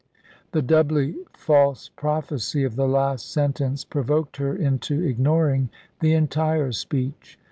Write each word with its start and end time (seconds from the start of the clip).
The 0.51 0.63
doubly 0.63 1.13
false 1.31 1.89
prophecy 1.89 2.63
of 2.63 2.75
the 2.75 2.87
last 2.87 3.31
sentence 3.31 3.85
provoked 3.85 4.37
her 4.37 4.55
into 4.55 4.99
ignoring 5.03 5.69
the 5.99 6.13
entire 6.13 6.71
speech. 6.71 7.37